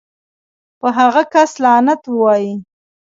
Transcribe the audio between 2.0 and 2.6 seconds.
اووائې